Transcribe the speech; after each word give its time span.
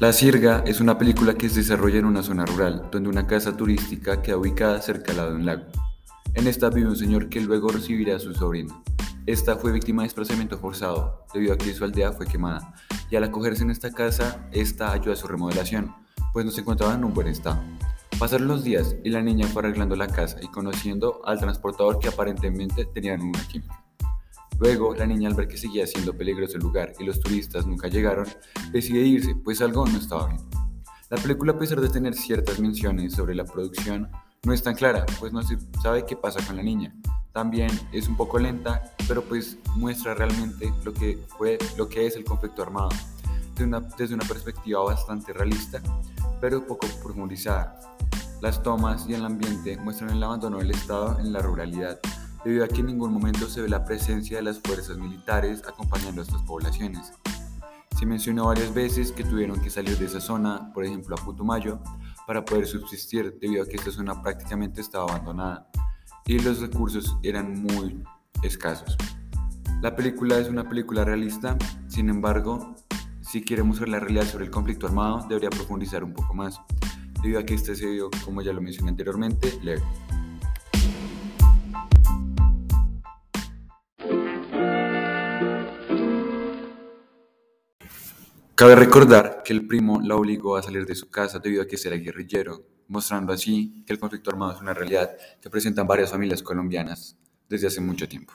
La 0.00 0.12
Sirga 0.12 0.64
es 0.66 0.80
una 0.80 0.98
película 0.98 1.34
que 1.34 1.48
se 1.48 1.60
desarrolla 1.60 2.00
en 2.00 2.04
una 2.04 2.24
zona 2.24 2.44
rural, 2.44 2.88
donde 2.90 3.08
una 3.08 3.28
casa 3.28 3.56
turística 3.56 4.20
queda 4.22 4.36
ubicada 4.36 4.82
cerca 4.82 5.12
al 5.12 5.18
lado 5.18 5.30
de 5.30 5.36
un 5.36 5.46
lago. 5.46 5.66
En 6.34 6.48
esta 6.48 6.68
vive 6.68 6.88
un 6.88 6.96
señor 6.96 7.28
que 7.28 7.40
luego 7.40 7.68
recibirá 7.68 8.16
a 8.16 8.18
su 8.18 8.34
sobrina. 8.34 8.74
Esta 9.24 9.54
fue 9.54 9.70
víctima 9.70 10.02
de 10.02 10.08
desplazamiento 10.08 10.58
forzado, 10.58 11.24
debido 11.32 11.54
a 11.54 11.58
que 11.58 11.72
su 11.72 11.84
aldea 11.84 12.12
fue 12.12 12.26
quemada, 12.26 12.74
y 13.08 13.14
al 13.14 13.22
acogerse 13.22 13.62
en 13.62 13.70
esta 13.70 13.92
casa, 13.92 14.48
esta 14.50 14.90
ayuda 14.90 15.12
a 15.12 15.16
su 15.16 15.28
remodelación, 15.28 15.94
pues 16.32 16.44
no 16.44 16.50
se 16.50 16.62
encontraba 16.62 16.94
en 16.94 17.04
un 17.04 17.14
buen 17.14 17.28
estado. 17.28 17.62
Pasaron 18.18 18.48
los 18.48 18.64
días 18.64 18.96
y 19.04 19.10
la 19.10 19.22
niña 19.22 19.46
fue 19.46 19.62
arreglando 19.62 19.94
la 19.94 20.08
casa 20.08 20.38
y 20.42 20.48
conociendo 20.48 21.20
al 21.24 21.38
transportador 21.38 22.00
que 22.00 22.08
aparentemente 22.08 22.84
tenían 22.84 23.22
una 23.22 23.46
química. 23.46 23.83
Luego, 24.58 24.94
la 24.94 25.06
niña 25.06 25.28
al 25.28 25.34
ver 25.34 25.48
que 25.48 25.56
seguía 25.56 25.86
siendo 25.86 26.16
peligroso 26.16 26.56
el 26.56 26.62
lugar 26.62 26.92
y 26.98 27.04
los 27.04 27.20
turistas 27.20 27.66
nunca 27.66 27.88
llegaron, 27.88 28.26
decide 28.72 29.00
irse, 29.00 29.34
pues 29.34 29.60
algo 29.60 29.86
no 29.86 29.98
estaba 29.98 30.28
bien. 30.28 30.40
La 31.10 31.18
película, 31.18 31.52
a 31.52 31.58
pesar 31.58 31.80
de 31.80 31.88
tener 31.88 32.14
ciertas 32.14 32.58
menciones 32.58 33.12
sobre 33.14 33.34
la 33.34 33.44
producción, 33.44 34.10
no 34.44 34.52
es 34.52 34.62
tan 34.62 34.74
clara, 34.74 35.06
pues 35.20 35.32
no 35.32 35.42
se 35.42 35.58
sabe 35.82 36.04
qué 36.04 36.16
pasa 36.16 36.44
con 36.46 36.56
la 36.56 36.62
niña. 36.62 36.94
También 37.32 37.70
es 37.92 38.08
un 38.08 38.16
poco 38.16 38.38
lenta, 38.38 38.82
pero 39.08 39.22
pues 39.22 39.58
muestra 39.76 40.14
realmente 40.14 40.72
lo 40.84 40.92
que 40.92 41.18
fue, 41.36 41.58
lo 41.76 41.88
que 41.88 42.06
es 42.06 42.16
el 42.16 42.24
conflicto 42.24 42.62
armado, 42.62 42.90
desde 43.96 44.14
una, 44.14 44.24
perspectiva 44.24 44.82
bastante 44.82 45.32
realista, 45.32 45.80
pero 46.40 46.66
poco 46.66 46.86
profundizada. 47.02 47.80
Las 48.40 48.62
tomas 48.62 49.08
y 49.08 49.14
el 49.14 49.24
ambiente 49.24 49.76
muestran 49.78 50.10
el 50.10 50.22
abandono 50.22 50.58
del 50.58 50.70
Estado 50.70 51.18
en 51.18 51.32
la 51.32 51.40
ruralidad, 51.40 51.98
debido 52.44 52.64
a 52.64 52.68
que 52.68 52.80
en 52.80 52.86
ningún 52.86 53.12
momento 53.12 53.48
se 53.48 53.62
ve 53.62 53.68
la 53.68 53.84
presencia 53.84 54.36
de 54.36 54.42
las 54.42 54.60
fuerzas 54.60 54.98
militares 54.98 55.62
acompañando 55.66 56.20
a 56.20 56.24
estas 56.24 56.42
poblaciones. 56.42 57.12
Se 57.98 58.06
mencionó 58.06 58.46
varias 58.46 58.74
veces 58.74 59.12
que 59.12 59.24
tuvieron 59.24 59.60
que 59.60 59.70
salir 59.70 59.96
de 59.98 60.06
esa 60.06 60.20
zona, 60.20 60.72
por 60.74 60.84
ejemplo 60.84 61.16
a 61.18 61.24
Putumayo, 61.24 61.80
para 62.26 62.44
poder 62.44 62.66
subsistir, 62.66 63.38
debido 63.40 63.62
a 63.62 63.66
que 63.66 63.76
esta 63.76 63.90
zona 63.90 64.20
prácticamente 64.20 64.80
estaba 64.80 65.04
abandonada 65.04 65.68
y 66.26 66.38
los 66.38 66.60
recursos 66.60 67.16
eran 67.22 67.62
muy 67.62 68.02
escasos. 68.42 68.96
La 69.80 69.94
película 69.94 70.38
es 70.38 70.48
una 70.48 70.68
película 70.68 71.04
realista, 71.04 71.56
sin 71.88 72.08
embargo, 72.08 72.74
si 73.20 73.42
queremos 73.42 73.80
ver 73.80 73.88
la 73.88 74.00
realidad 74.00 74.24
sobre 74.24 74.44
el 74.44 74.50
conflicto 74.50 74.86
armado, 74.86 75.26
debería 75.28 75.50
profundizar 75.50 76.02
un 76.02 76.14
poco 76.14 76.34
más, 76.34 76.60
debido 77.22 77.40
a 77.40 77.44
que 77.44 77.54
este 77.54 77.74
se 77.74 77.88
dio, 77.88 78.10
como 78.24 78.42
ya 78.42 78.52
lo 78.52 78.60
mencioné 78.60 78.90
anteriormente, 78.90 79.58
leve. 79.62 79.82
Cabe 88.56 88.76
recordar 88.76 89.42
que 89.44 89.52
el 89.52 89.66
primo 89.66 90.00
la 90.00 90.14
obligó 90.14 90.56
a 90.56 90.62
salir 90.62 90.86
de 90.86 90.94
su 90.94 91.10
casa 91.10 91.40
debido 91.40 91.60
a 91.60 91.66
que 91.66 91.76
era 91.84 91.96
guerrillero, 91.96 92.64
mostrando 92.86 93.32
así 93.32 93.82
que 93.84 93.92
el 93.92 93.98
conflicto 93.98 94.30
armado 94.30 94.52
es 94.52 94.60
una 94.60 94.72
realidad 94.72 95.10
que 95.42 95.50
presentan 95.50 95.88
varias 95.88 96.12
familias 96.12 96.40
colombianas 96.40 97.18
desde 97.48 97.66
hace 97.66 97.80
mucho 97.80 98.08
tiempo. 98.08 98.32